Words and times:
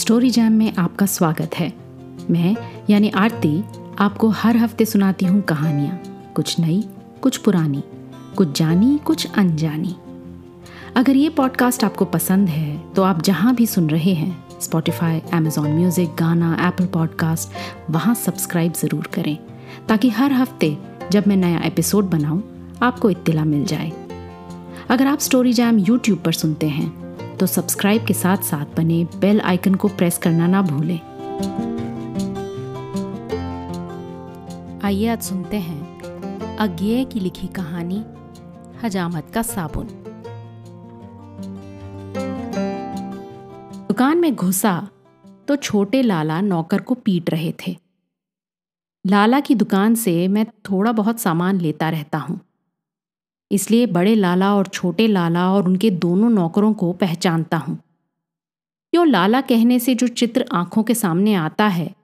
Story 0.00 0.28
jam 0.30 0.52
में 0.52 0.72
आपका 0.78 1.06
स्वागत 1.06 1.54
है। 1.54 1.66
मैं, 2.30 2.54
यानी 2.90 3.08
आरती, 3.10 3.62
आपको 3.98 4.28
हर 4.32 4.56
हफ़्ते 4.56 4.84
सुनाती 4.84 5.24
हूँ 5.26 5.40
कहानियाँ। 5.42 5.98
कुछ 6.36 6.58
नई, 6.60 6.82
कुछ 7.22 7.36
पुरानी, 7.36 7.82
कुछ 8.36 8.56
जानी, 8.58 8.96
कुछ 8.98 9.26
अनजानी। 9.32 9.94
अगर 10.96 11.16
ये 11.16 11.28
पॉडकास्ट 11.30 11.84
आपको 11.84 12.04
पसंद 12.04 12.48
है 12.48 12.78
तो 12.94 13.02
आप 13.02 13.20
जहाँ 13.22 13.54
भी 13.54 13.66
सुन 13.66 13.90
रहे 13.90 14.14
हैं 14.14 14.60
Spotify 14.60 15.20
Amazon 15.34 15.70
music 15.70 16.14
Gaana 16.18 16.56
Apple 16.68 16.86
podcast 16.86 17.90
वहाँ 17.90 18.14
सब्सक्राइब 18.14 18.72
ज़रूर 18.72 19.10
करें, 19.14 19.36
ताकि 19.88 20.08
हर 20.10 20.32
हफ़्ते 20.32 20.76
जब 21.12 21.28
मैं 21.28 21.36
नया 21.36 21.60
एपिसोड 21.64 22.10
बनाऊँ, 22.10 22.42
आपको 22.82 23.10
इत्तला 23.10 23.44
मिल 23.44 23.64
जाए। 23.64 23.92
अगर 24.90 25.06
आप 25.06 25.18
स्टोरी 25.18 25.52
जैम 25.52 25.78
यूट्यूब 25.80 26.18
पर 26.18 26.32
सुनते 26.32 26.68
हैं 26.68 27.09
तो 27.40 27.46
सब्सक्राइब 27.46 28.04
के 28.04 28.14
साथ 28.14 28.36
साथ 28.36 28.74
बने 28.76 29.04
बेल 29.16 29.40
आइकन 29.40 29.74
को 29.74 29.88
प्रेस 29.88 30.18
करना 30.18 30.46
ना 30.46 30.62
भूलें। 30.62 30.98
आइए 34.84 35.06
आज 35.08 35.22
सुनते 35.22 35.56
हैं 35.56 36.56
अज्ञेय 36.56 37.04
की 37.04 37.20
लिखी 37.20 37.46
कहानी, 37.46 38.04
हजामत 38.82 39.30
का 39.34 39.42
साबुन। 39.42 39.86
दुकान 43.88 44.18
में 44.18 44.34
घुसा 44.34 44.88
तो 45.48 45.56
छोटे 45.56 46.02
लाला 46.02 46.40
नौकर 46.40 46.80
को 46.80 46.94
पीट 46.94 47.30
रहे 47.30 47.54
थे। 47.66 47.76
लाला 49.04 49.40
की 49.40 49.54
दुकान 49.54 49.94
से 49.94 50.28
मैं 50.28 50.46
थोड़ा 50.70 50.92
बहुत 50.92 51.20
सामान 51.20 51.60
लेता 51.60 51.90
रहता 51.90 52.18
हूँ। 52.18 52.40
इसलिए 53.50 53.86
बड़े 53.86 54.14
लाला 54.14 54.54
और 54.56 54.66
छोटे 54.66 55.06
लाला 55.06 55.52
और 55.52 55.64
उनके 55.64 55.90
दोनों 55.90 56.30
नौकरों 56.30 56.72
को 56.72 56.92
पहचानता 56.92 57.56
हूँ। 57.56 57.76
क्यों 58.92 59.06
लाला 59.08 59.40
कहने 59.40 59.78
से 59.78 59.94
जो 59.94 60.06
चित्र 60.06 60.44
आँखों 60.52 60.82
के 60.82 60.94
सामने 60.94 61.34
आता 61.34 61.66
है, 61.66 61.94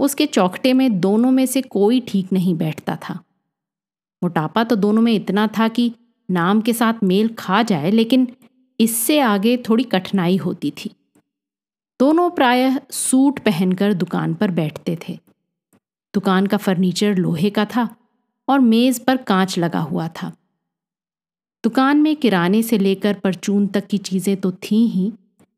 उसके 0.00 0.26
चौकटे 0.26 0.72
में 0.72 1.00
दोनों 1.00 1.30
में 1.30 1.46
से 1.46 1.62
कोई 1.62 2.00
ठीक 2.00 2.32
नहीं 2.32 2.54
बैठता 2.54 2.96
था। 2.96 3.18
मोटापा 4.22 4.64
तो 4.64 4.76
दोनों 4.76 5.02
में 5.02 5.12
इतना 5.12 5.46
था 5.46 5.68
कि 5.68 5.92
नाम 6.28 6.60
के 6.60 6.72
साथ 6.72 7.02
मेल 7.04 7.34
खा 7.38 7.62
जाए, 7.62 7.90
लेकिन 7.90 8.28
इससे 8.80 9.18
आगे 9.20 9.56
थोड़ी 9.68 9.84
कठिनाई 9.84 10.36
होती 10.36 10.70
थी। 10.70 10.90
दोनों 12.00 12.30
प्रायः 12.30 12.80
सूट 12.90 13.38
पहनकर 13.38 13.92
दुकान 13.92 14.34
पर 14.34 14.50
बैठते 14.50 14.98
थे। 15.08 15.18
दुकान 16.14 16.46
का 16.46 16.56
फर्नीचर 16.56 17.16
लोहे 17.16 17.50
का 17.50 17.64
था 17.64 17.88
और 18.48 18.60
मेज 18.60 19.04
पर 19.04 19.16
कांच 19.16 19.58
लगा 19.58 19.80
हुआ 19.80 20.08
था। 20.08 20.32
दुकान 21.64 21.98
में 21.98 22.14
किराने 22.16 22.62
से 22.62 22.78
लेकर 22.78 23.14
परचून 23.14 23.66
तक 23.66 23.86
की 23.86 23.98
चीज़ें 23.98 24.36
तो 24.36 24.50
थीं 24.52 24.86
ही। 24.90 25.12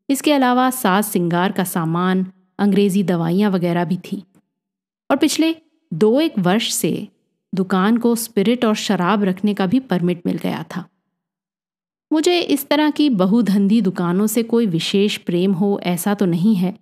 इसके 0.08 0.32
अलावा 0.32 0.68
साज 0.70 1.04
सिंगार 1.04 1.52
का 1.52 1.64
सामान, 1.64 2.26
अंग्रेज़ी 2.58 3.02
दवाइयाँ 3.02 3.50
वगैरह 3.50 3.84
भी 3.84 3.96
थी। 4.04 4.22
और 5.10 5.16
पिछले 5.16 5.54
दो 5.92 6.20
एक 6.20 6.38
वर्ष 6.38 6.72
से 6.72 7.08
दुकान 7.52 7.96
को 7.96 8.14
स्पिरिट 8.16 8.64
और 8.64 8.74
शराब 8.76 9.24
रखने 9.24 9.54
का 9.54 9.66
भी 9.66 9.80
परमिट 9.80 10.22
मिल 10.26 10.38
गया 10.38 10.62
था। 10.76 10.84
मुझे 12.10 12.38
इस 12.40 12.68
तरह 12.68 12.90
की 12.90 13.08
बहुधंधी 13.12 13.80
दुकानों 13.82 14.26
से 14.26 14.42
कोई 14.44 14.66
विशेष 14.66 15.16
प्रेम 15.18 15.52
हो 15.52 15.78
ऐसा 15.84 16.14
तो 16.14 16.26
नहीं 16.26 16.54
है, 16.56 16.74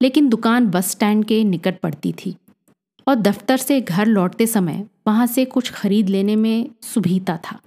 लेकिन 0.00 0.28
दुकान 0.28 0.70
बस 0.70 0.90
स्टैंड 0.90 1.24
के 1.24 1.42
निकट 1.44 1.80
पड़ती 1.80 2.12
थी 2.14 2.34
और 3.06 3.14
दफ्तर 3.16 3.56
से 3.56 3.80
घर 3.80 4.06
लौटते 4.06 4.46
समय 4.46 4.84
वहाँ 5.06 5.26
से 5.26 5.44
कुछ 5.46 5.70
खरीद 5.72 6.08
लेने 6.08 6.36
में 6.36 6.70
सुभीता 6.84 7.36
था। 7.44 7.58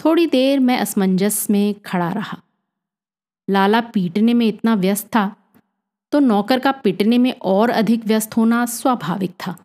थोड़ी 0.00 0.26
देर 0.26 0.60
मैं 0.60 0.78
असमंजस 0.78 1.46
में 1.50 1.74
खड़ा 1.80 2.10
रहा। 2.10 2.38
लाला 3.48 3.80
पीटने 3.80 4.34
में 4.34 4.46
इतना 4.46 4.74
व्यस्त 4.74 5.06
था 5.06 5.34
तो 6.12 6.18
नौकर 6.18 6.58
का 6.58 6.72
पिटने 6.72 7.18
में 7.18 7.32
और 7.44 7.70
अधिक 7.70 8.04
व्यस्त 8.04 8.36
होना 8.36 8.64
स्वाभाविक 8.66 9.30
था। 9.46 9.56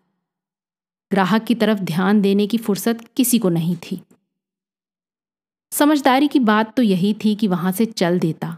ग्राहक 1.12 1.44
की 1.44 1.56
तरफ़ 1.56 1.80
ध्यान 1.80 2.22
देने 2.22 2.48
की 2.48 2.58
फुर्सत 2.58 3.00
किसी 3.16 3.40
को 3.40 3.50
नहीं 3.50 3.76
थी। 3.76 4.02
समझदारी 5.72 6.28
की 6.28 6.40
बात 6.40 6.76
तो 6.76 6.82
यही 6.82 7.14
थी 7.26 7.36
कि 7.36 7.48
वहाँ 7.48 7.72
से 7.72 7.86
चल 7.86 8.20
देता, 8.20 8.58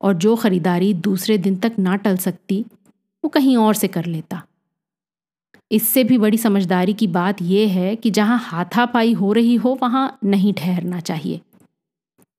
और 0.00 0.14
जो 0.14 0.36
खरीदारी 0.36 0.92
दूसरे 0.94 1.38
दिन 1.38 1.56
तक 1.56 1.72
ना 1.78 1.96
टल 1.96 2.16
सकती, 2.16 2.64
वो 3.24 3.28
कहीं 3.28 3.56
और 3.56 3.74
से 3.74 3.88
कर 3.88 4.04
लेता। 4.04 4.42
इससे 5.70 6.04
भी 6.04 6.18
बड़ी 6.18 6.38
समझदारी 6.38 6.92
की 6.92 7.06
बात 7.06 7.42
यह 7.42 7.72
है 7.72 7.94
कि 7.96 8.10
जहाँ 8.10 8.38
हाथापाई 8.38 9.12
हो 9.12 9.32
रही 9.32 9.54
हो, 9.54 9.78
वहाँ 9.82 10.18
नहीं 10.24 10.52
ठहरना 10.54 11.00
चाहिए। 11.00 11.40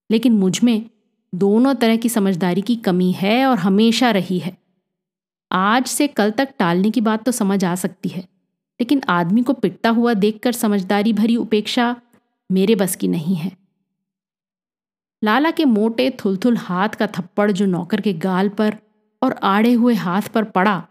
लेकिन 0.10 0.34
मुझमें 0.34 0.90
दोनों 1.34 1.74
तरह 1.76 1.96
की 1.96 2.10
समझदारी 2.10 2.62
की 2.62 2.76
कमी 2.76 3.12
है 3.12 3.46
और 3.46 3.58
हमेशा 3.58 4.12
रही 4.12 4.40
है। 4.40 4.58
आज 5.52 5.86
से 5.86 6.08
कल 6.08 6.32
तक 6.32 6.50
टालने 6.60 6.92
की 6.92 7.02
बात 7.02 7.24
तो 7.24 7.32
समझ 7.32 7.64
आ 7.66 7.76
सकती 7.76 8.10
है, 8.10 8.22
लेकिन 8.80 9.02
आदमी 9.10 9.44
को 9.44 9.54
पिटता 9.54 9.90
हुआ 9.90 10.14
देखकर 10.14 10.52
समझदारी 10.52 11.14
भरी 11.14 11.36
उपेक्षा 11.36 11.96
मेरे 12.50 12.76
बस 12.76 12.96
की 12.96 13.08
नहीं 13.08 13.36
है। 13.36 13.52
लाला 15.24 15.52
के 15.52 15.66
मोटे 15.66 16.10
थुलथुल 16.20 16.58
हाथ 16.58 16.90
का 16.90 17.08
थप्पड़ 17.08 17.52
जो 17.52 17.66
नौकर 17.66 18.02
के 18.02 18.14
गाल 18.14 18.50
पर 18.50 18.78
और 19.22 19.40
आड़े 19.44 19.74
हुए 19.74 19.94
हाथ 19.94 20.22
पर 20.22 20.44
पड़ा 20.44 20.82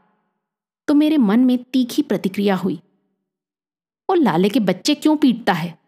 तो 0.91 0.95
मेरे 0.95 1.17
मन 1.17 1.41
में 1.41 1.57
तीखी 1.65 2.03
प्रतिक्रिया 2.03 2.55
हुई। 2.55 2.75
वो 4.09 4.15
लाले 4.15 4.49
के 4.49 4.61
बच्चे 4.61 4.95
क्यों 4.95 5.17
पीटता 5.17 5.53
है? 5.53 5.79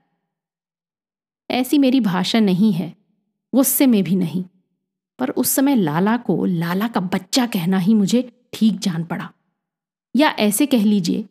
ऐसी 1.51 1.79
मेरी 1.79 2.01
भाषा 2.01 2.41
नहीं 2.41 2.73
है, 2.73 2.95
गुस्से 3.55 3.87
में 3.87 4.05
भी 4.05 4.17
नहीं, 4.17 4.45
पर 5.19 5.31
उस 5.31 5.49
समय 5.49 5.77
लाला 5.77 6.17
को 6.17 6.45
लाला 6.45 6.89
का 6.89 7.01
बच्चा 7.01 7.47
कहना 7.47 7.79
ही 7.79 7.95
मुझे 7.95 8.23
ठीक 8.53 8.79
जान 8.79 9.05
पड़ा। 9.05 9.31
या 10.17 10.29
ऐसे 10.29 10.67
कह 10.67 10.85
लीजिए 10.85 11.25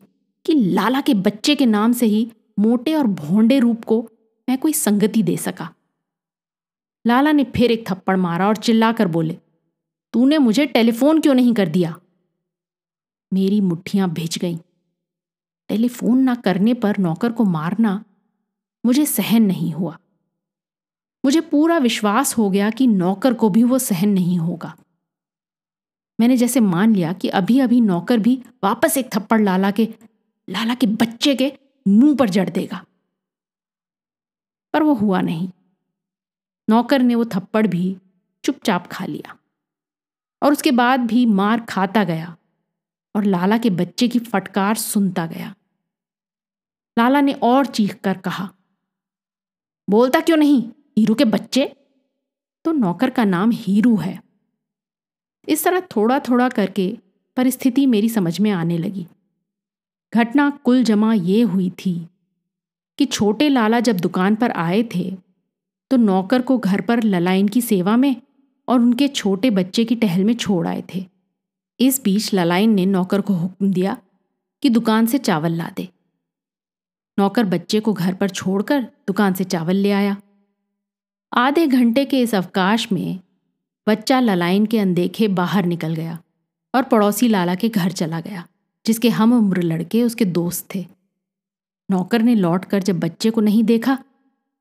कि 0.46 0.54
लाला 0.54 1.00
के 1.00 1.14
बच्चे 1.14 1.54
के 1.54 1.66
नाम 1.66 1.92
से 1.92 2.06
ही 2.06 2.32
मोटे 2.58 2.94
और 2.94 3.06
भोंडे 3.06 3.58
रूप 3.58 3.84
को 3.84 4.00
मैं 4.48 4.58
कोई 4.58 4.72
संगति 4.72 5.22
दे 5.22 5.36
सका। 5.36 5.74
लाला 7.06 7.32
ने 7.32 7.44
फिर 7.44 7.70
एक 7.70 7.88
थप्पड़ 7.90 8.16
मारा 8.16 8.48
और 8.48 8.56
चिल्लाकर 8.56 9.08
बोले, 9.08 9.38
तूने 10.12 10.38
मुझे 10.38 10.66
टेलीफोन 10.66 11.20
क्यों 11.20 11.34
नहीं 11.34 11.54
कर 11.54 11.68
दिया? 11.68 11.98
मेरी 13.32 13.60
मुट्ठियाँ 13.60 14.10
भिज 14.10 14.38
गईं। 14.38 14.58
टेलीफोन 15.68 16.18
ना 16.18 16.34
करने 16.34 16.74
पर 16.74 16.98
नौकर 16.98 17.32
को 17.32 17.44
मारना 17.44 18.04
मुझे 18.86 19.06
सहन 19.06 19.42
नहीं 19.42 19.72
हुआ। 19.72 19.98
मुझे 21.24 21.40
पूरा 21.40 21.78
विश्वास 21.78 22.38
हो 22.38 22.50
गया 22.50 22.70
कि 22.70 22.86
नौकर 22.86 23.34
को 23.34 23.48
भी 23.48 23.62
वो 23.62 23.78
सहन 23.78 24.08
नहीं 24.08 24.38
होगा। 24.38 24.76
मैंने 26.20 26.36
जैसे 26.36 26.60
मान 26.60 26.94
लिया 26.94 27.12
कि 27.12 27.28
अभी 27.28 27.58
अभी 27.58 27.80
नौकर 27.80 28.18
भी 28.18 28.42
वापस 28.64 28.96
एक 28.96 29.10
थप्पड़ 29.16 29.40
लाला 29.40 29.70
के 29.70 29.94
लाला 30.50 30.74
के 30.74 30.86
बच्चे 30.86 31.34
के 31.34 31.52
मुँह 31.88 32.16
पर 32.16 32.28
जड़ 32.28 32.50
देगा। 32.50 32.84
पर 34.72 34.82
वो 34.82 34.94
हुआ 34.94 35.20
नहीं। 35.20 35.50
नौकर 36.70 37.02
ने 37.02 37.14
वो 37.14 37.24
थप्पड़ 37.24 37.66
भी 37.66 37.96
चुपचाप 38.44 38.86
खा 38.86 39.04
लिया 39.04 39.38
और 40.42 40.52
उसके 40.52 40.70
बाद 40.70 41.00
भी 41.00 41.26
मार 41.26 41.60
खाता 41.60 42.04
गया। 42.04 42.36
और 43.14 43.24
लाला 43.24 43.58
के 43.58 43.70
बच्चे 43.70 44.08
की 44.08 44.18
फटकार 44.18 44.74
सुनता 44.74 45.26
गया। 45.26 45.54
लाला 46.96 47.20
ने 47.20 47.32
और 47.32 47.66
चीख 47.66 47.94
कर 47.94 48.18
कहा, 48.18 48.48
बोलता 49.88 50.20
क्यों 50.20 50.36
नहीं? 50.36 50.62
हीरू 50.98 51.14
के 51.14 51.24
बच्चे? 51.24 51.64
तो 52.64 52.72
नौकर 52.72 53.10
का 53.10 53.24
नाम 53.24 53.50
हीरू 53.50 53.96
है। 53.96 54.20
इस 55.48 55.64
तरह 55.64 55.80
थोड़ा 55.96 56.18
थोड़ा 56.18 56.48
करके 56.48 56.98
परिस्थिति 57.36 57.86
मेरी 57.86 58.08
समझ 58.08 58.38
में 58.40 58.50
आने 58.50 58.78
लगी। 58.78 59.06
घटना 60.12 60.48
कुल 60.64 60.82
जमा 60.84 61.12
ये 61.14 61.42
हुई 61.42 61.70
थी 61.70 61.94
कि 62.98 63.04
छोटे 63.04 63.48
लाला 63.48 63.80
जब 63.80 64.00
दुकान 64.00 64.34
पर 64.34 64.50
आए 64.50 64.82
थे 64.94 65.10
तो 65.90 65.96
नौकर 65.96 66.42
को 66.42 66.58
घर 66.58 66.80
पर 66.80 67.02
ललाइन 67.02 67.48
की 67.48 67.60
सेवा 67.60 67.96
में 67.96 68.14
और 68.68 68.80
उनके 68.80 69.08
छोटे 69.08 69.50
बच्चे 69.50 69.84
की 69.84 69.96
टहल 69.96 70.24
में 70.24 70.34
छोड़ 70.34 70.66
आए 70.68 70.82
थे। 70.94 71.04
इस 71.82 72.02
बीच 72.04 72.34
ललाइन 72.34 72.74
ने 72.74 72.86
नौकर 72.86 73.20
को 73.20 73.34
हुक्म 73.34 73.72
दिया 73.72 73.96
कि 74.62 74.70
दुकान 74.70 75.06
से 75.06 75.18
चावल 75.18 75.52
ला 75.52 75.70
दे। 75.76 75.88
नौकर 77.18 77.44
बच्चे 77.44 77.80
को 77.80 77.92
घर 77.92 78.14
पर 78.14 78.28
छोड़कर 78.28 78.82
दुकान 78.82 79.34
से 79.34 79.44
चावल 79.44 79.76
ले 79.76 79.90
आया। 79.90 80.16
आधे 81.32 81.66
घंटे 81.66 82.04
के 82.04 82.20
इस 82.20 82.34
अवकाश 82.34 82.92
में 82.92 83.20
बच्चा 83.88 84.20
ललाइन 84.20 84.66
के 84.66 84.78
अनदेखे 84.78 85.28
बाहर 85.28 85.64
निकल 85.64 85.94
गया 85.94 86.18
और 86.74 86.82
पड़ोसी 86.82 87.28
लाला 87.28 87.54
के 87.54 87.68
घर 87.68 87.92
चला 87.92 88.20
गया, 88.20 88.46
जिसके 88.86 89.08
हम 89.08 89.32
उम्र 89.32 89.62
लड़के 89.62 90.02
उसके 90.02 90.24
दोस्त 90.24 90.74
थे। 90.74 90.86
नौकर 91.90 92.22
ने 92.22 92.34
लौट 92.34 92.64
कर 92.64 92.82
जब 92.82 93.00
बच्चे 93.00 93.30
को 93.30 93.40
नहीं 93.40 93.64
देखा, 93.64 93.98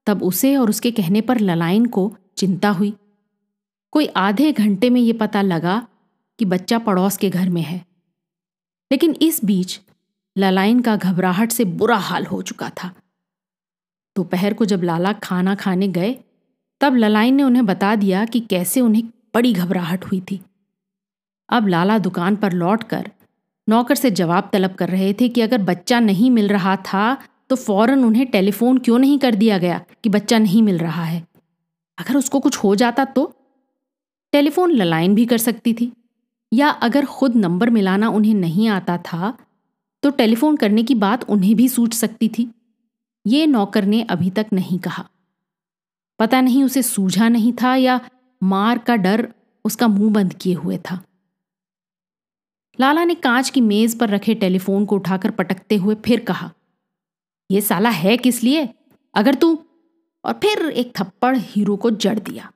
तब 0.07 0.23
उसे 0.23 0.55
और 0.55 0.69
उसके 0.69 0.91
कहने 0.91 1.21
पर 1.21 1.39
ललाइन 1.39 1.85
को 1.85 2.11
चिंता 2.37 2.69
हुई। 2.69 2.93
कोई 3.91 4.05
आधे 4.07 4.51
घंटे 4.51 4.89
में 4.89 5.01
ये 5.01 5.13
पता 5.13 5.41
लगा 5.41 5.87
कि 6.41 6.45
बच्चा 6.45 6.79
पड़ोस 6.79 7.17
के 7.17 7.29
घर 7.29 7.49
में 7.49 7.61
है। 7.61 7.85
लेकिन 8.91 9.15
इस 9.21 9.45
बीच 9.45 9.81
ललाइन 10.37 10.79
का 10.79 10.95
घबराहट 10.95 11.51
से 11.51 11.65
बुरा 11.65 11.97
हाल 11.97 12.25
हो 12.25 12.41
चुका 12.41 12.69
था। 12.69 12.87
दोपहर 14.15 14.53
को 14.53 14.65
जब 14.65 14.83
लाला 14.83 15.13
खाना 15.13 15.55
खाने 15.55 15.87
गए, 15.87 16.17
तब 16.81 16.95
ललाइन 16.95 17.35
ने 17.35 17.43
उन्हें 17.43 17.65
बता 17.65 17.95
दिया 17.95 18.25
कि 18.25 18.39
कैसे 18.39 18.81
उन्हें 18.81 19.03
बड़ी 19.33 19.53
घबराहट 19.53 20.05
हुई 20.05 20.21
थी। 20.21 20.41
अब 21.49 21.67
लाला 21.67 21.97
दुकान 21.97 22.35
पर 22.35 22.53
लौटकर 22.53 23.11
नौकर 23.69 23.95
से 23.95 24.11
जवाब 24.11 24.49
तलब 24.53 24.73
कर 24.73 24.89
रहे 24.89 25.13
थे 25.13 25.29
कि 25.29 25.41
अगर 25.41 25.57
बच्चा 25.57 25.99
नहीं 25.99 26.31
मिल 26.31 26.47
रहा 26.47 26.75
था 26.75 27.23
तो 27.49 27.55
फ़ौरन 27.55 28.03
उन्हें 28.03 28.25
टेलीफोन 28.25 28.77
क्यों 28.77 28.99
नहीं 28.99 29.19
कर 29.19 29.35
दिया 29.35 29.57
गया 29.57 29.85
कि 30.03 30.09
बच्चा 30.09 30.37
नहीं 30.37 30.63
मिल 30.63 30.77
रहा 30.77 31.03
है? 31.03 31.27
अगर 31.97 32.17
उसको 32.17 32.39
कुछ 32.39 32.57
हो 32.57 32.75
जाता 32.75 33.05
तो? 33.05 33.35
टेलीफोन 34.31 34.71
ललाइन 34.71 35.15
भी 35.15 35.25
कर 35.25 35.37
सकती 35.37 35.73
थी। 35.73 35.93
या 36.53 36.69
अगर 36.69 37.05
खुद 37.05 37.35
नंबर 37.35 37.69
मिलाना 37.69 38.09
उन्हें 38.09 38.33
नहीं 38.33 38.67
आता 38.67 38.97
था 38.97 39.37
तो 40.03 40.09
टेलीफोन 40.09 40.55
करने 40.55 40.83
की 40.83 40.95
बात 40.95 41.29
उन्हें 41.29 41.55
भी 41.55 41.67
सूझ 41.69 41.93
सकती 41.93 42.27
थी। 42.29 42.49
ये 43.25 43.45
नौकर 43.47 43.85
ने 43.85 44.01
अभी 44.01 44.29
तक 44.29 44.45
नहीं 44.53 44.79
कहा। 44.79 45.09
पता 46.19 46.41
नहीं 46.41 46.63
उसे 46.63 46.81
सूझा 46.81 47.29
नहीं 47.29 47.53
था 47.53 47.75
या 47.75 47.99
मार 48.43 48.77
का 48.77 48.95
डर 48.95 49.33
उसका 49.65 49.87
मुँह 49.87 50.13
बंद 50.13 50.33
किए 50.33 50.53
हुए 50.53 50.77
था। 50.77 50.99
लाला 52.79 53.03
ने 53.03 53.15
कांच 53.15 53.49
की 53.49 53.61
मेज 53.61 53.97
पर 53.99 54.09
रखे 54.09 54.35
टेलीफोन 54.35 54.85
को 54.85 54.95
उठाकर 54.95 55.31
पटकते 55.31 55.75
हुए 55.75 55.95
फिर 55.95 56.19
कहा 56.19 56.51
यह 57.51 57.61
साला 57.61 57.89
है 57.89 58.17
किस 58.17 58.43
लिए? 58.43 58.69
अगर 59.13 59.35
तू 59.35 59.53
और 60.25 60.33
फिर 60.33 60.69
एक 60.69 60.93
थप्पड़ 60.97 61.37
हीरो 61.37 61.75
को 61.75 61.91
जड़ 61.91 62.19
दिया। 62.19 62.51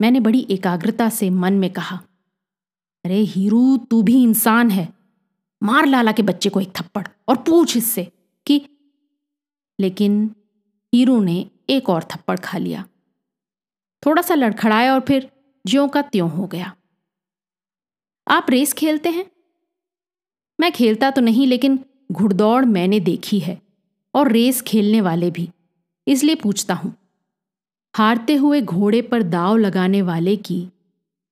मैंने 0.00 0.20
बड़ी 0.20 0.46
एकाग्रता 0.50 1.08
से 1.08 1.30
मन 1.30 1.52
में 1.52 1.72
कहा 1.72 2.00
अरे 3.04 3.18
हीरू, 3.18 3.76
तू 3.76 4.02
भी 4.02 4.22
इंसान 4.22 4.70
है। 4.70 4.88
मार 5.62 5.86
लाला 5.86 6.12
के 6.12 6.22
बच्चे 6.22 6.50
को 6.50 6.60
एक 6.60 6.72
थप्पड़ 6.76 7.06
और 7.28 7.36
पूछ 7.36 7.76
इससे 7.76 8.04
कि, 8.46 8.60
लेकिन 9.78 10.24
हीरू 10.92 11.20
ने 11.22 11.46
एक 11.70 11.88
और 11.88 12.04
थप्पड़ 12.04 12.38
खा 12.38 12.58
लिया। 12.58 12.84
थोड़ा 14.02 14.22
सा 14.22 14.34
लड़खड़ाया 14.34 14.94
और 14.94 15.00
फिर 15.00 15.30
ज्यो 15.64 15.86
का 15.88 16.02
त्यों 16.02 16.30
हो 16.30 16.46
गया। 16.46 16.74
आप 18.26 18.46
रेस 18.50 18.72
खेलते 18.72 19.08
हैं? 19.08 19.24
मैं 20.58 20.72
खेलता 20.72 21.10
तो 21.10 21.20
नहीं, 21.20 21.46
लेकिन 21.46 21.78
घुड़दौड़ 22.12 22.64
मैंने 22.64 23.00
देखी 23.00 23.38
है 23.38 23.60
और 24.14 24.30
रेस 24.32 24.60
खेलने 24.62 25.00
वाले 25.00 25.30
भी। 25.30 25.48
इसलिए 26.06 26.34
पूछता 26.34 26.74
हूँ, 26.74 26.94
हारते 27.94 28.34
हुए 28.34 28.60
घोड़े 28.60 29.02
पर 29.02 29.22
दाव 29.22 29.56
लगाने 29.56 30.02
वाले 30.02 30.36
की 30.38 30.66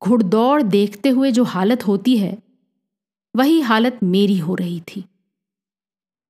घुड़दौड़ 0.03 0.63
देखते 0.63 1.09
हुए 1.09 1.31
जो 1.33 1.45
हालत 1.45 1.87
होती 1.87 2.17
है, 2.19 2.39
वही 3.37 3.61
हालत 3.61 3.99
मेरी 4.03 4.39
हो 4.39 4.55
रही 4.55 4.81
थी। 4.81 5.05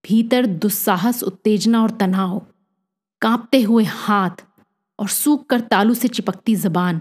भीतर 0.05 0.46
दुस्साहस, 0.46 1.22
उत्तेजना 1.22 1.82
और 1.82 1.90
तनाव, 1.90 2.46
कांपते 3.20 3.61
हुए 3.62 3.84
हाथ 3.84 4.44
और 4.99 5.08
सूख 5.08 5.46
कर 5.46 5.61
तालू 5.61 5.94
से 5.94 6.08
चिपकती 6.08 6.56
जबान 6.56 7.00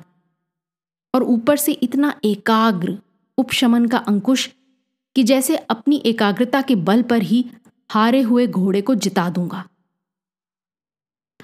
और 1.14 1.24
ऊपर 1.24 1.58
से 1.58 1.72
इतना 1.72 2.20
एकाग्र 2.26 2.98
उपशमन 3.38 3.86
का 3.86 3.98
अंकुश 3.98 4.50
कि 5.16 5.24
जैसे 5.24 5.58
अपनी 5.58 6.02
एकाग्रता 6.06 6.62
के 6.62 6.76
बल 6.76 7.02
पर 7.04 7.22
ही 7.22 7.46
हारे 7.92 8.22
हुए 8.22 8.48
घोड़े 8.48 8.82
को 8.82 8.96
जिता 8.96 9.30
दूँगा। 9.30 9.68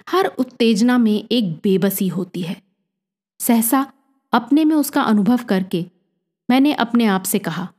हर 0.10 0.26
उत्तेजना 0.26 0.98
में 0.98 1.28
एक 1.32 1.54
बेबसी 1.54 2.08
होती 2.08 2.42
है। 2.42 2.62
सहसा 3.40 3.92
अपने 4.36 4.66
में 4.66 4.76
उसका 4.76 5.02
अनुभव 5.02 5.38
करके 5.38 5.92
मैंने 6.50 6.74
अपने 6.74 7.06
आप 7.06 7.24
से 7.24 7.40
कहा, 7.40 7.74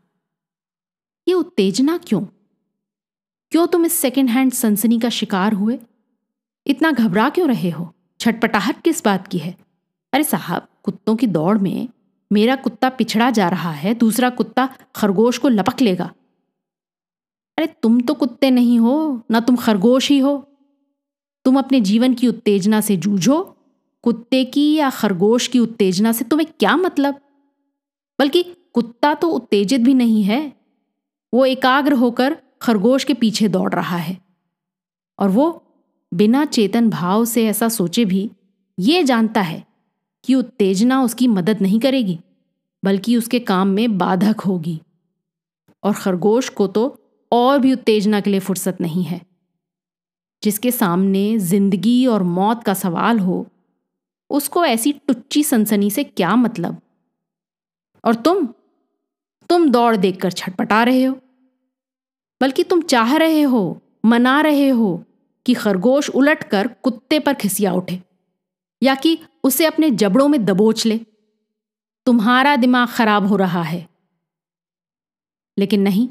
ये 1.28 1.34
उत्तेजना 1.34 1.98
क्यों? 1.98 2.20
क्यों 3.50 3.66
तुम 3.66 3.84
इस 3.84 3.92
सेकेंड 3.92 4.30
हैंड 4.30 4.52
सनसनी 4.52 4.98
का 4.98 5.08
शिकार 5.08 5.52
हुए? 5.52 5.78
इतना 6.66 6.92
घबरा 6.92 7.30
क्यों 7.30 7.48
रहे 7.48 7.70
हो? 7.70 7.94
छटपटाहट 8.20 8.82
किस 8.82 9.04
बात 9.04 9.28
की 9.28 9.38
है? 9.38 9.56
अरे 10.12 10.24
साहब, 10.24 10.68
कुत्तों 10.82 11.16
की 11.16 11.26
दौड़ 11.26 11.58
में 11.58 11.88
मेरा 12.32 12.56
कुत्ता 12.56 12.88
पिछड़ा 12.88 13.30
जा 13.30 13.48
रहा 13.48 13.70
है, 13.70 13.94
दूसरा 13.94 14.30
कुत्ता 14.30 14.76
खरगोश 14.94 15.38
को 15.38 15.48
लपक 15.48 15.80
लेगा। 15.80 16.12
अरे 17.58 17.66
तुम 17.66 18.00
तो 18.00 18.14
कुत्ते 18.14 18.50
नहीं 18.50 18.78
हो, 18.78 19.22
ना 19.30 19.40
तुम 19.40 19.56
खरगोश 19.56 20.10
ही 20.10 20.18
हो। 20.18 20.38
तुम 21.44 21.58
अपने 21.58 21.80
जीवन 21.80 22.14
की 22.14 22.28
उत्तेजना 22.28 22.80
से 22.80 22.96
जूझो 22.96 23.55
कुत्ते 24.06 24.44
की 24.44 24.74
या 24.74 24.88
खरगोश 24.90 25.46
की 25.48 25.58
उत्तेजना 25.58 26.12
से 26.12 26.24
तुम्हें 26.24 26.48
क्या 26.60 26.76
मतलब? 26.76 27.14
बल्कि 28.18 28.42
कुत्ता 28.74 29.14
तो 29.14 29.28
उत्तेजित 29.28 29.80
भी 29.80 29.94
नहीं 29.94 30.22
है। 30.22 30.52
वो 31.32 31.44
एकाग्र 31.44 31.92
होकर 31.92 32.36
खरगोश 32.62 33.04
के 33.04 33.14
पीछे 33.14 33.48
दौड़ 33.48 33.72
रहा 33.74 33.96
है। 33.96 34.16
और 35.18 35.28
वो 35.28 35.62
बिना 36.12 36.44
चेतन 36.44 36.90
भाव 36.90 37.24
से 37.24 37.46
ऐसा 37.46 37.68
सोचे 37.68 38.04
भी 38.04 38.30
ये 38.78 39.02
जानता 39.02 39.40
है 39.40 39.64
कि 40.24 40.34
उत्तेजना 40.34 41.02
उसकी 41.02 41.28
मदद 41.28 41.62
नहीं 41.62 41.80
करेगी, 41.80 42.18
बल्कि 42.82 43.16
उसके 43.16 43.38
काम 43.38 43.68
में 43.68 43.98
बाधक 43.98 44.40
होगी। 44.40 44.80
और 45.82 45.92
खरगोश 45.92 46.48
को 46.48 46.66
तो 46.66 46.86
और 47.32 47.58
भी 47.58 47.72
उत्तेजना 47.72 48.20
के 48.20 48.30
लिए 48.30 48.40
फुर्सत 48.40 48.80
नहीं 48.80 49.04
है। 49.04 49.20
जिसके 50.42 50.70
सामने 50.70 51.38
ज़िंदगी 51.38 52.06
और 52.06 52.22
मौत 52.22 52.64
का 52.64 52.74
सवाल 52.74 53.18
हो 53.18 53.46
उसको 54.30 54.64
ऐसी 54.64 54.92
टुच्ची 54.92 55.44
सनसनी 55.44 55.90
से 55.90 56.04
क्या 56.04 56.36
मतलब? 56.36 56.82
और 58.04 58.14
तुम? 58.14 58.46
तुम 59.48 59.70
दौड़ 59.70 59.96
देखकर 59.96 60.32
छटपटा 60.32 60.84
रहे 60.84 61.04
हो। 61.04 61.20
बल्कि 62.40 62.64
तुम 62.64 62.82
चाह 62.82 63.16
रहे 63.16 63.42
हो, 63.42 63.82
मना 64.04 64.40
रहे 64.40 64.68
हो 64.68 65.04
कि 65.46 65.54
खरगोश 65.54 66.10
उलटकर 66.10 66.68
कुत्ते 66.68 67.18
पर 67.18 67.34
खिसिया 67.34 67.72
उठे, 67.72 68.02
या 68.82 68.94
कि 68.94 69.18
उसे 69.44 69.66
अपने 69.66 69.90
जबड़ों 69.90 70.28
में 70.28 70.44
दबोच 70.44 70.86
ले। 70.86 70.98
तुम्हारा 72.06 72.56
दिमाग 72.56 72.88
खराब 72.88 73.26
हो 73.26 73.36
रहा 73.36 73.62
है। 73.62 73.88
लेकिन 75.58 75.82
नहीं, 75.82 76.08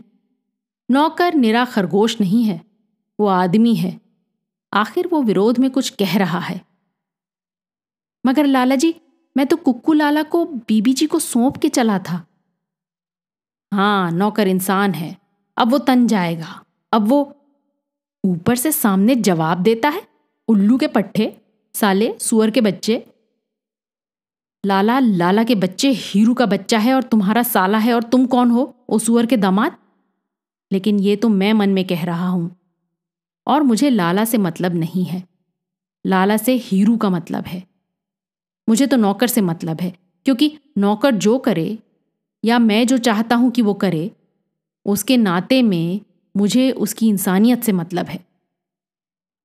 नौकर 0.92 1.34
निरा 1.34 1.66
खरगोश 1.66 2.22
नहीं 2.22 2.44
है, 2.44 2.62
वो 3.20 3.28
आदमी 3.28 3.76
है। 3.76 4.02
आखिर 4.74 5.08
वो 5.08 5.22
विरोध 5.22 5.60
में 5.60 5.72
कुछ 5.72 5.90
कह 5.90 6.18
रहा 6.18 6.40
है। 6.40 6.75
मगर 8.26 8.46
लाला 8.46 8.76
जी, 8.76 8.96
मैं 9.38 9.48
तो 9.48 9.58
कुक्कू 9.58 9.94
लाला 9.94 10.24
को, 10.24 10.46
बीबी 10.46 10.94
जी 10.94 11.06
को 11.06 11.20
सौंप 11.20 11.58
के 11.58 11.70
चला 11.70 12.00
था। 12.00 12.28
हाँ 13.74 14.12
नौकर 14.12 14.48
इंसान 14.48 14.94
है। 14.94 15.18
अब 15.58 15.72
वो 15.72 15.78
तन 15.78 16.08
जाएगा। 16.08 16.64
अब 16.94 17.08
वो 17.08 17.36
ऊपर 18.26 18.56
से 18.56 18.72
सामने 18.72 19.16
जवाब 19.16 19.58
देता 19.58 19.90
है, 19.90 20.08
उल्लू 20.48 20.78
के 20.78 20.88
पट्टे 20.88 21.42
साले, 21.74 22.16
सुअर 22.20 22.52
के 22.52 22.62
बच्चे। 22.62 23.08
लाला 24.66 25.00
लाला 25.00 25.44
के 25.44 25.56
बच्चे 25.56 25.92
हीरू 25.92 26.34
का 26.34 26.46
बच्चा 26.46 26.78
है 26.78 26.94
और 26.94 27.04
तुम्हारा 27.04 27.44
साला 27.44 27.78
है 27.78 27.94
और 27.94 28.04
तुम 28.04 28.26
कौन 28.26 28.50
हो 28.52 28.86
ओ 28.90 28.98
सुअर 28.98 29.26
के 29.26 29.38
दामाद? 29.38 29.78
लेकिन 30.72 31.00
ये 31.00 31.16
तो 31.16 31.30
मैं 31.30 31.54
मन 31.54 31.70
में 31.70 31.88
कह 31.88 32.06
रहा 32.06 32.28
हूँ। 32.28 32.56
और 33.48 33.64
मुझे 33.64 33.90
लाला 33.90 34.26
से 34.26 34.38
मतलब 34.38 34.74
नहीं 34.74 35.06
है। 35.06 35.28
लाला 36.06 36.38
से 36.38 36.54
हीरू 36.54 36.98
का 36.98 37.10
मतलब 37.10 37.44
है। 37.46 37.75
मुझे 38.70 38.88
तो 38.88 38.98
नौकर 38.98 39.28
से 39.28 39.42
मतलब 39.42 39.82
है, 39.82 39.98
क्योंकि 40.26 40.58
नौकर 40.78 41.16
जो 41.16 41.38
करे, 41.38 41.80
या 42.46 42.60
मैं 42.60 42.88
जो 42.88 42.98
चाहता 42.98 43.36
हूँ 43.36 43.52
कि 43.52 43.62
वो 43.62 43.74
करे, 43.74 44.12
उसके 44.86 45.18
नाते 45.18 45.62
में 45.62 46.02
मुझे 46.38 46.72
उसकी 46.72 47.10
इंसानियत 47.10 47.64
से 47.64 47.72
मतलब 47.72 48.06
है। 48.06 48.26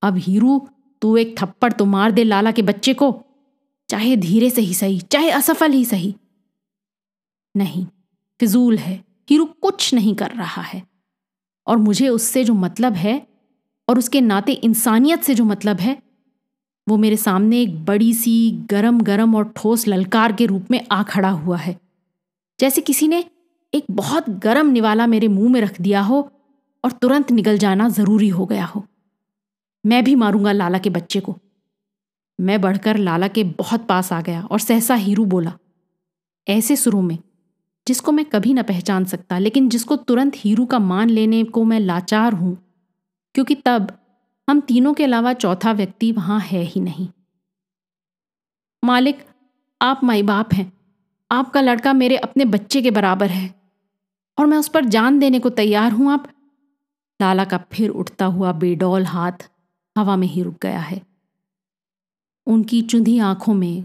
अब 0.02 0.16
हीरू, 0.16 0.68
तू 1.02 1.16
एक 1.16 1.34
थप्पड़ 1.42 1.72
तो 1.72 1.84
मार 1.84 2.10
दे 2.10 2.24
लाला 2.24 2.50
के 2.50 2.62
बच्चे 2.62 2.94
को, 2.94 3.22
चाहे 3.88 4.16
धीरे 4.16 4.50
से 4.50 4.60
ही 4.60 4.74
सही, 4.74 5.00
चाहे 5.00 5.30
असफल 5.30 5.72
ही 5.72 5.84
सही। 5.84 6.14
नहीं, 7.56 7.86
फिजूल 8.40 8.78
है, 8.78 9.04
हीरू 9.30 9.44
कुछ 9.44 9.94
नहीं 9.94 10.14
कर 10.14 10.30
रहा 10.30 10.62
है। 10.62 10.82
और 11.66 11.76
मुझे 11.76 12.08
उससे 12.08 12.44
जो 12.44 12.54
मतलब 12.54 12.92
है, 12.92 13.26
और 13.88 13.98
उसके 13.98 14.20
नाते 14.20 14.52
इंसानियत 14.52 15.22
से 15.22 15.34
जो 15.34 15.44
मतलब 15.44 15.80
है 15.80 16.02
वो 16.90 16.96
मेरे 16.96 17.16
सामने 17.16 17.60
एक 17.62 17.84
बड़ी 17.84 18.12
सी 18.14 18.50
गरम 18.70 19.00
गरम 19.00 19.34
और 19.34 19.52
ठोस 19.56 19.86
ललकार 19.88 20.32
के 20.32 20.46
रूप 20.46 20.70
में 20.70 20.80
आ 20.92 21.02
खड़ा 21.02 21.30
हुआ 21.30 21.56
है। 21.56 21.76
जैसे 22.58 22.80
किसी 22.80 23.08
ने 23.08 23.24
एक 23.72 23.84
बहुत 23.90 24.30
गर्म 24.44 24.70
निवाला 24.70 25.06
मेरे 25.06 25.28
मुँह 25.28 25.52
में 25.52 25.60
रख 25.60 25.80
दिया 25.80 26.00
हो 26.00 26.20
और 26.84 26.92
तुरंत 26.92 27.30
निकल 27.32 27.58
जाना 27.58 27.88
ज़रूरी 27.88 28.28
हो 28.28 28.46
गया 28.46 28.64
हो। 28.64 28.84
मैं 29.84 30.02
भी 30.04 30.14
मारूँगा 30.14 30.52
लाला 30.52 30.78
के 30.78 30.90
बच्चे 30.90 31.20
को। 31.20 31.36
मैं 32.38 32.60
बढ़कर 32.60 32.96
लाला 32.96 33.28
के 33.28 33.44
बहुत 33.44 33.86
पास 33.86 34.12
आ 34.12 34.20
गया 34.20 34.42
और 34.42 34.60
सहसा 34.60 34.94
हीरू 34.94 35.24
बोला, 35.24 35.52
ऐसे 36.46 36.76
सुरों 36.76 37.02
में, 37.02 37.18
जिसको 37.86 38.12
मैं 38.12 38.24
कभी 38.24 38.54
ना 38.54 38.62
पहचान 38.62 39.04
सकता, 39.04 39.38
लेकिन 39.38 39.68
जिसको 39.68 39.96
तुरंत 39.96 40.32
हीरू 40.36 40.66
का 40.66 40.78
मान 40.78 41.10
लेने 41.10 41.42
को 41.44 41.64
मैं 41.64 41.80
लाचार 41.80 42.32
हूँ, 42.32 42.56
क्योंकि 43.34 43.54
तब 43.54 43.92
हम 44.50 44.60
तीनों 44.60 44.94
के 44.94 45.04
अलावा 45.04 45.32
चौथा 45.32 45.72
व्यक्ति 45.72 46.12
वहाँ 46.12 46.40
है 46.40 46.62
ही 46.62 46.80
नहीं। 46.80 47.08
मालिक, 48.84 49.26
आप 49.82 50.00
माई 50.04 50.22
बाप 50.22 50.54
हैं। 50.54 50.72
आपका 51.32 51.60
लड़का 51.60 51.92
मेरे 51.92 52.16
अपने 52.16 52.44
बच्चे 52.44 52.82
के 52.82 52.90
बराबर 52.90 53.30
है। 53.30 53.54
और 54.38 54.46
मैं 54.46 54.58
उस 54.58 54.68
पर 54.68 54.84
जान 54.84 55.18
देने 55.18 55.38
को 55.38 55.50
तैयार 55.50 55.92
हूँ। 55.92 56.12
आप 56.12 56.28
लाला 57.22 57.44
का 57.44 57.58
फिर 57.72 57.90
उठता 57.90 58.24
हुआ 58.24 58.52
बेडौल 58.52 59.04
हाथ 59.04 59.50
हवा 59.98 60.16
में 60.16 60.28
ही 60.28 60.42
रुक 60.42 60.56
गया 60.62 60.80
है। 60.80 61.02
उनकी 62.46 62.82
चुंधी 62.82 63.18
आँखों 63.18 63.54
में 63.54 63.82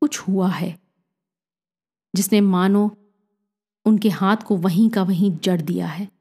कुछ 0.00 0.20
हुआ 0.20 0.48
है। 0.48 0.78
जिसने 2.16 2.40
मानो 2.40 2.96
उनके 3.84 4.08
हाथ 4.08 4.36
को 4.36 4.56
वहीं 4.56 4.90
का 4.90 5.02
वहीं 5.02 5.38
जड़ 5.38 5.60
दिया 5.60 5.86
है। 5.86 6.13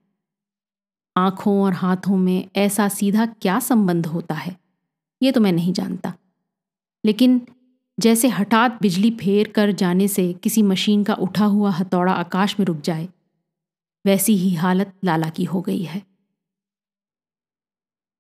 आँखों 1.16 1.62
और 1.64 1.74
हाथों 1.74 2.18
में 2.18 2.50
ऐसा 2.56 2.88
सीधा 2.90 3.26
क्या 3.26 3.60
संबंध 3.60 4.06
होता 4.06 4.36
है? 4.36 4.56
ये 5.22 5.32
तो 5.32 5.42
मैं 5.42 5.52
नहीं 5.52 5.74
जानता। 5.74 6.14
लेकिन 7.06 7.42
जैसे 8.00 8.28
हठात 8.28 8.78
बिजली 8.82 9.12
फेर 9.12 9.48
कर 9.48 9.72
जाने 9.72 10.08
से 10.08 10.32
किसी 10.34 10.62
मशीन 10.62 11.04
का 11.04 11.14
उठा 11.14 11.46
हुआ 11.46 11.72
हथौड़ा 11.72 12.14
आकाश 12.14 12.60
में 12.60 12.66
रुक 12.66 12.82
जाए, 12.82 13.08
वैसी 14.06 14.36
ही 14.36 14.54
हालत 14.54 14.94
लाला 15.04 15.30
की 15.30 15.44
हो 15.44 15.62
गई 15.62 15.84
है। 15.84 16.02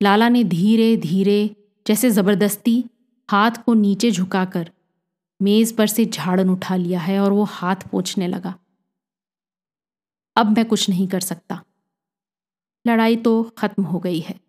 लाला 0.02 0.30
ने 0.30 0.44
धीरे 0.44 0.96
धीरे, 0.98 1.56
जैसे 1.88 2.10
ज़बरदस्ती, 2.10 2.84
हाथ 3.30 3.64
को 3.66 3.74
नीचे 3.74 4.12
झुकाकर 4.12 4.72
मेज 5.42 5.76
पर 5.76 5.88
से 5.88 6.06
झाड़न 6.06 6.50
उठा 6.50 6.76
लिया 6.76 7.00
है 7.00 7.20
और 7.20 7.32
वो 7.32 7.44
हाथ 7.44 7.90
पोछने 7.92 8.28
लगा। 8.28 8.56
अब 10.36 10.58
मैं 10.58 10.66
कुछ 10.66 10.90
नहीं 10.90 11.08
कर 11.08 11.20
सकता। 11.20 11.64
लड़ाई 12.86 13.16
तो 13.16 13.44
खत्म 13.58 13.84
हो 13.84 14.00
गई 14.00 14.20
है। 14.20 14.40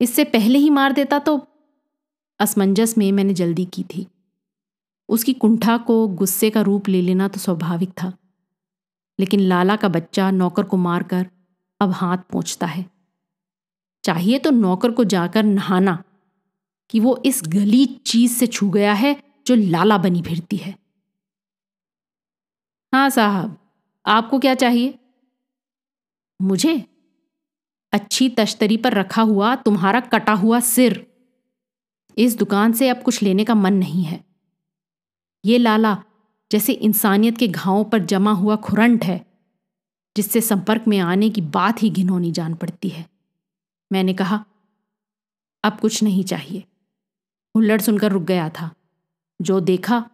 इससे 0.00 0.24
पहले 0.24 0.58
ही 0.58 0.70
मार 0.70 0.92
देता 0.92 1.18
तो 1.18 1.40
असमंजस 2.40 2.98
में 2.98 3.12
मैंने 3.12 3.34
जल्दी 3.34 3.64
की 3.64 3.82
थी। 3.84 4.06
उसकी 5.08 5.32
कुंठा 5.32 5.76
को 5.78 6.08
गुस्से 6.08 6.50
का 6.50 6.60
रूप 6.60 6.88
ले 6.88 7.02
लेना 7.02 7.28
तो 7.28 7.40
स्वाभाविक 7.40 7.90
था। 7.90 8.12
लेकिन 9.18 9.40
लाला 9.40 9.76
का 9.76 9.88
बच्चा 9.88 10.30
नौकर 10.30 10.62
को 10.62 10.76
मारकर 10.76 11.26
अब 11.80 11.90
हाथ 11.90 12.18
पहुँचता 12.32 12.66
है। 12.66 12.84
चाहिए 14.04 14.38
तो 14.38 14.50
नौकर 14.50 14.90
को 14.90 15.04
जाकर 15.04 15.42
नहाना 15.42 16.02
कि 16.90 17.00
वो 17.00 17.22
इस 17.26 17.42
गली 17.48 17.84
चीज़ 17.86 18.32
से 18.32 18.46
छू 18.46 18.70
गया 18.70 18.92
है 18.92 19.16
जो 19.46 19.54
लाला 19.54 19.98
बनी 19.98 20.22
फिरती 20.22 20.56
है। 20.56 20.74
हाँ 22.92 23.10
साहब, 23.10 23.56
आपको 24.06 24.38
क्या 24.38 24.54
चाहिए? 24.54 24.98
मुझे? 26.40 26.84
अच्छी 27.92 28.28
तश्तरी 28.28 28.76
पर 28.76 28.92
रखा 28.92 29.22
हुआ, 29.22 29.56
तुम्हारा 29.56 30.00
कटा 30.00 30.32
हुआ 30.32 30.60
सिर। 30.60 31.12
इस 32.18 32.36
दुकान 32.36 32.72
से 32.72 32.88
अब 32.88 33.02
कुछ 33.02 33.22
लेने 33.22 33.44
का 33.44 33.54
मन 33.54 33.74
नहीं 33.74 34.04
है। 34.04 34.24
ये 35.44 35.58
लाला, 35.58 36.04
जैसे 36.52 36.72
इंसानियत 36.72 37.38
के 37.38 37.48
घावों 37.48 37.84
पर 37.84 37.98
जमा 37.98 38.32
हुआ 38.32 38.56
खुरंट 38.56 39.04
है, 39.04 39.26
जिससे 40.16 40.40
संपर्क 40.40 40.84
में 40.88 40.98
आने 40.98 41.30
की 41.30 41.40
बात 41.40 41.82
ही 41.82 41.90
घिनौनी 41.90 42.32
जान 42.32 42.54
पड़ती 42.54 42.88
है। 42.88 43.10
मैंने 43.92 44.14
कहा, 44.14 44.44
अब 45.64 45.80
कुछ 45.80 46.02
नहीं 46.02 46.24
चाहिए। 46.24 46.64
हुल्लड़ 47.56 47.80
सुनकर 47.80 48.12
रुक 48.12 48.22
गया 48.22 48.48
था। 48.48 48.74
जो 49.42 49.60
देखा, 49.60 50.10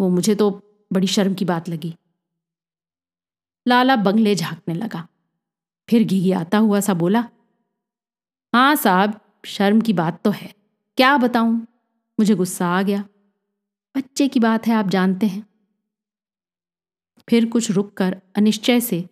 वो 0.00 0.08
मुझे 0.08 0.34
तो 0.34 0.50
बड़ी 0.92 1.06
शर्म 1.06 1.34
की 1.34 1.44
बात 1.44 1.68
लगी। 1.68 1.94
लाला 3.68 3.96
बंगले 3.96 4.34
झांकने 4.34 4.74
लगा। 4.74 5.08
फिर 5.88 6.04
घिघियाता 6.04 6.58
हुआ 6.58 6.80
सा 6.80 6.94
बोला 6.94 7.24
हाँ 8.52 8.74
साहब, 8.76 9.20
शर्म 9.44 9.80
की 9.80 9.92
बात 9.92 10.20
तो 10.24 10.30
है। 10.30 10.52
क्या 10.98 11.16
बताऊँ? 11.16 11.54
मुझे 12.18 12.34
गुस्सा 12.34 12.66
आ 12.68 12.82
गया। 12.82 13.04
बच्चे 13.94 14.28
की 14.28 14.40
बात 14.40 14.66
है, 14.66 14.74
आप 14.74 14.88
जानते 14.88 15.26
हैं 15.26 15.46
फिर 17.28 17.46
कुछ 17.46 17.70
रुक 17.70 17.92
कर 17.94 18.16
अनिश्चय 18.36 18.80
से, 18.80 19.04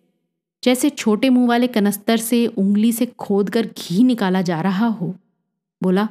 जैसे 0.63 0.89
छोटे 0.89 1.29
मुँह 1.29 1.47
वाले 1.47 1.67
कनस्तर 1.67 2.17
से 2.17 2.45
उंगली 2.47 2.91
से 2.91 3.05
खोद 3.05 3.49
कर 3.49 3.67
घी 3.67 4.03
निकाला 4.03 4.41
जा 4.41 4.61
रहा 4.61 4.87
हो, 4.87 5.15
बोला, 5.81 6.07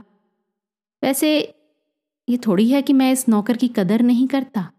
वैसे 1.02 1.38
ये 2.28 2.36
थोड़ी 2.36 2.68
है 2.70 2.82
कि 2.82 2.92
मैं 2.92 3.12
इस 3.12 3.28
नौकर 3.28 3.56
की 3.56 3.68
कदर 3.68 4.02
नहीं 4.02 4.26
करता। 4.28 4.70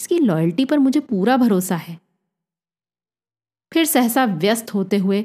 इसकी 0.00 0.18
लॉयल्टी 0.18 0.64
पर 0.64 0.78
मुझे 0.78 1.00
पूरा 1.00 1.36
भरोसा 1.36 1.76
है। 1.76 1.98
फिर 3.76 3.84
सहसा 3.84 4.24
व्यस्त 4.24 4.72
होते 4.74 4.96
हुए, 4.96 5.20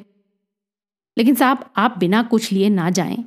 लेकिन 1.17 1.36
साहब, 1.36 1.70
आप 1.77 1.98
बिना 1.98 2.24
कुछ 2.24 2.51
लिए 2.51 2.70
ना 2.70 2.89
जाएँ। 2.89 3.24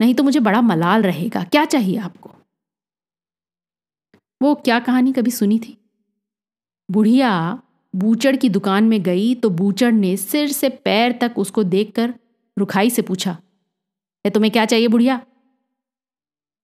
नहीं 0.00 0.14
तो 0.14 0.22
मुझे 0.22 0.40
बड़ा 0.40 0.60
मलाल 0.60 1.02
रहेगा। 1.02 1.42
क्या 1.44 1.64
चाहिए 1.64 1.96
आपको? 1.98 2.30
वो 4.40 4.54
क्या 4.54 4.78
कहानी 4.80 5.12
कभी 5.12 5.30
सुनी 5.30 5.58
थी? 5.58 5.76
बुढ़िया 6.88 7.62
बूचड़ 7.94 8.34
की 8.36 8.48
दुकान 8.48 8.84
में 8.84 9.02
गई 9.02 9.34
तो 9.34 9.50
बूचड़ 9.50 9.92
ने 9.92 10.16
सिर 10.16 10.48
से 10.48 10.68
पैर 10.68 11.18
तक 11.20 11.38
उसको 11.38 11.64
देखकर 11.64 12.14
रुखाई 12.56 12.90
से 12.90 13.02
पूछा 13.02 13.38
ये 14.24 14.30
तुम्हें 14.30 14.52
क्या 14.52 14.64
चाहिए 14.64 14.88
बुढ़िया? 14.88 15.20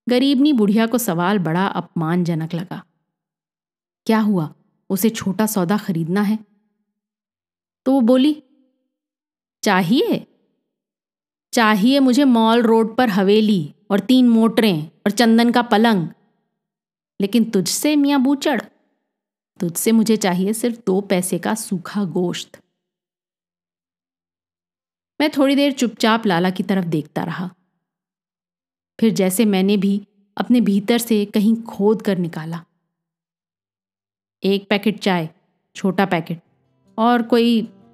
गरीबनी 0.06 0.52
बुढ़िया 0.52 0.86
को 0.86 0.98
सवाल 0.98 1.38
बड़ा 1.38 1.66
अपमानजनक 1.66 2.54
लगा, 2.54 2.82
क्या 4.06 4.18
हुआ? 4.20 4.52
उसे 4.90 5.10
छोटा 5.10 5.46
सौदा 5.46 5.76
खरीदना 5.78 6.22
है? 6.22 6.38
तो 7.86 7.92
वो 7.92 8.00
बोली, 8.00 8.42
चाहिए? 9.62 10.26
चाहिए 11.52 11.98
मुझे 12.00 12.24
मॉल 12.24 12.62
रोड 12.62 12.96
पर 12.96 13.08
हवेली 13.08 13.74
और 13.90 14.00
तीन 14.00 14.28
मोटरें 14.28 14.86
और 14.86 15.10
चंदन 15.10 15.50
का 15.52 15.62
पलंग। 15.62 16.08
लेकिन 17.20 17.50
तुझसे 17.50 17.96
मियाँ 17.96 18.20
बूचड़, 18.20 18.60
तुझसे 19.60 19.92
मुझे 19.92 20.16
चाहिए 20.16 20.52
सिर्फ़ 20.52 20.80
दो 20.86 21.00
पैसे 21.00 21.38
का 21.38 21.54
सूखा 21.54 22.04
गोश्त 22.04 22.60
मैं 25.20 25.30
थोड़ी 25.30 25.54
देर 25.56 25.72
चुपचाप 25.72 26.26
लाला 26.26 26.50
की 26.50 26.62
तरफ़ 26.62 26.84
देखता 26.84 27.22
रहा। 27.24 27.50
फिर 29.00 29.12
जैसे 29.12 29.44
मैंने 29.44 29.76
भी 29.76 30.06
अपने 30.36 30.60
भीतर 30.60 30.98
से 30.98 31.24
कहीं 31.24 31.62
खोद 31.62 32.02
कर 32.02 32.18
निकाला। 32.18 32.64
एक 34.42 34.68
पैकेट 34.68 34.98
चाय, 34.98 35.28
छोटा 35.76 36.06
पैकेट 36.06 36.42
और 36.98 37.22
कोई 37.22 37.68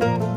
Thank 0.00 0.22
you. 0.22 0.29